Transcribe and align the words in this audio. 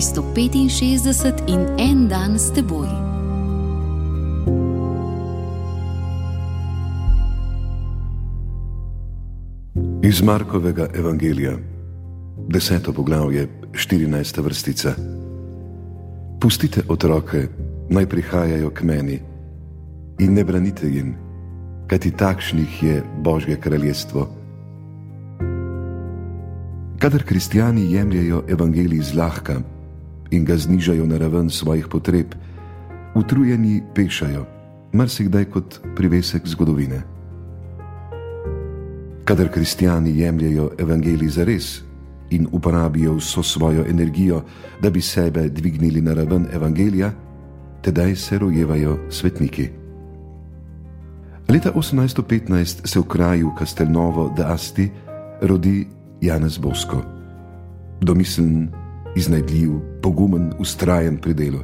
365 0.00 1.44
in 1.46 1.66
en 1.76 2.08
dan 2.08 2.38
s 2.38 2.50
teboj. 2.50 2.88
Iz 10.02 10.22
Markovega 10.22 10.86
evangelija, 10.94 11.52
deseto 12.48 12.92
poglavje, 12.92 13.48
14. 13.72 14.40
vrstica. 14.42 14.94
Pustite 16.40 16.80
otroke, 16.88 17.48
naj 17.88 18.06
prihajajo 18.06 18.70
k 18.70 18.82
meni 18.82 19.18
in 20.18 20.32
ne 20.32 20.44
branite 20.44 20.88
jim, 20.88 21.12
kajti 21.86 22.10
takšnih 22.10 22.82
je 22.82 23.02
Božje 23.20 23.56
kraljestvo. 23.56 24.28
Kadar 26.98 27.22
kristijani 27.22 27.92
jemljajo 27.92 28.42
evangelij 28.48 29.02
zlahka 29.02 29.60
in 30.30 30.44
ga 30.44 30.56
znižajo 30.56 31.06
na 31.06 31.18
raven 31.18 31.50
svojih 31.50 31.88
potreb, 31.88 32.34
utrujeni 33.14 33.82
pešajo, 33.94 34.46
marsikdaj 34.92 35.44
kot 35.44 35.80
privesek 35.96 36.46
zgodovine. 36.46 37.02
Kadar 39.24 39.48
kristijani 39.48 40.18
jemljajo 40.18 40.70
evangelij 40.78 41.28
za 41.28 41.44
res 41.44 41.82
in 42.30 42.46
uporabijo 42.52 43.14
vso 43.14 43.42
svojo 43.42 43.84
energijo, 43.88 44.42
da 44.82 44.90
bi 44.90 45.00
sebe 45.00 45.48
dvignili 45.48 46.00
na 46.00 46.14
raven 46.14 46.46
evangelija, 46.52 47.12
tedaj 47.82 48.16
se 48.16 48.38
rojevajo 48.38 48.98
svetniki. 49.10 49.68
Leta 51.48 51.72
1815 51.72 52.86
se 52.86 53.00
v 53.00 53.02
kraju 53.02 53.50
Castelnovo 53.58 54.32
de 54.36 54.44
Asti 54.44 54.90
rodi 55.42 55.86
Janez 56.20 56.58
Bosko. 56.58 57.02
Domislen, 58.00 58.68
iznajdljiv, 59.16 59.70
pogumen, 60.02 60.52
ustrajen 60.58 61.16
pri 61.16 61.34
delu. 61.34 61.58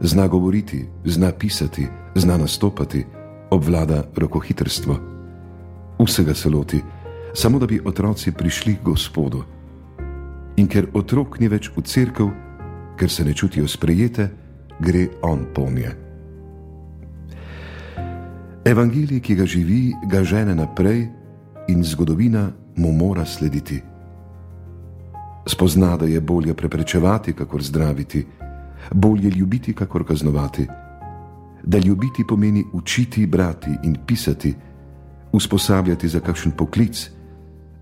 Zna 0.00 0.26
govoriti, 0.28 0.86
zna 1.04 1.32
pisati, 1.32 1.86
zna 2.14 2.36
nastopati, 2.36 3.04
obvlada 3.50 4.04
rokohitrstvo. 4.16 4.98
Vsega 5.98 6.34
se 6.34 6.48
loti, 6.50 6.80
samo 7.34 7.58
da 7.58 7.66
bi 7.66 7.80
otroci 7.84 8.32
prišli 8.32 8.74
k 8.74 8.82
Gospodu. 8.82 9.44
In 10.56 10.68
ker 10.68 10.86
otrok 10.94 11.40
ni 11.40 11.48
več 11.48 11.70
v 11.76 11.82
cerkev, 11.82 12.30
ker 12.96 13.10
se 13.10 13.24
ne 13.24 13.34
čutijo 13.34 13.68
sprejete, 13.68 14.28
gre 14.80 15.08
on 15.22 15.46
polnje. 15.54 15.92
Evangelij, 18.64 19.20
ki 19.20 19.34
ga 19.34 19.46
živi, 19.46 19.94
ga 20.10 20.24
žene 20.24 20.54
naprej 20.54 21.06
in 21.68 21.84
zgodovina 21.84 22.50
mu 22.76 22.92
mora 22.92 23.24
slediti. 23.24 23.82
Spozna, 25.46 25.96
da 25.96 26.06
je 26.06 26.20
bolje 26.20 26.54
preprečevati, 26.54 27.32
kakor 27.32 27.62
zdraviti, 27.62 28.26
bolje 28.92 29.30
ljubiti, 29.30 29.72
kakor 29.72 30.06
kaznovati. 30.06 30.66
Da 31.62 31.78
ljubiti 31.78 32.24
pomeni 32.28 32.64
učiti, 32.72 33.26
brati 33.26 33.70
in 33.82 33.96
pisati, 34.06 34.54
usposabljati 35.32 36.08
za 36.08 36.20
kakšen 36.20 36.52
poklic, 36.52 37.10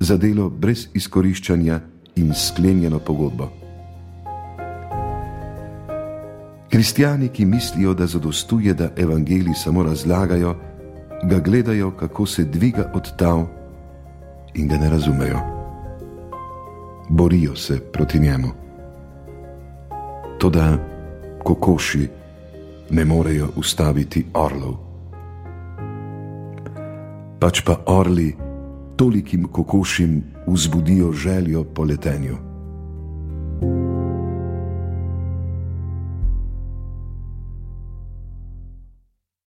za 0.00 0.16
delo 0.16 0.50
brez 0.50 0.88
izkoriščanja 0.94 1.80
in 2.16 2.34
sklenjeno 2.34 2.98
pogodbo. 2.98 3.48
Kristijani, 6.70 7.28
ki 7.28 7.44
mislijo, 7.44 7.94
da 7.94 8.06
zadostuje, 8.06 8.74
da 8.74 8.90
evangeliji 8.96 9.54
samo 9.54 9.82
razlagajo, 9.82 10.56
ga 11.24 11.38
gledajo, 11.38 11.90
kako 11.90 12.26
se 12.26 12.44
dviga 12.44 12.90
od 12.94 13.16
tav 13.16 13.46
in 14.54 14.68
ga 14.68 14.76
ne 14.76 14.90
razumejo. 14.90 15.61
Borijo 17.12 17.56
se 17.56 17.80
proti 17.92 18.18
njemu. 18.18 18.48
Toda 20.38 20.78
kokoši 21.44 22.08
ne 22.90 23.04
morejo 23.04 23.48
ustaviti 23.56 24.26
orlov. 24.34 24.74
Pač 27.40 27.60
pa 27.66 27.76
orli 27.86 28.36
tolikim 28.96 29.44
kokošim 29.44 30.22
vzbudijo 30.46 31.12
željo 31.12 31.64
po 31.64 31.84
letenju. 31.84 32.51